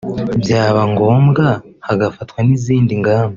byaba 0.41 0.81
ngombwa 0.91 1.45
hagafatwa 1.87 2.39
n’izindi 2.47 2.93
ngamba 3.01 3.29